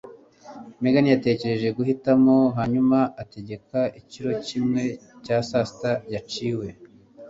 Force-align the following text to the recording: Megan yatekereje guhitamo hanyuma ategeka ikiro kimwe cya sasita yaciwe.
Megan 0.81 1.07
yatekereje 1.13 1.67
guhitamo 1.77 2.35
hanyuma 2.57 2.97
ategeka 3.21 3.79
ikiro 3.99 4.31
kimwe 4.47 4.83
cya 5.25 5.37
sasita 5.49 5.91
yaciwe. 6.13 6.67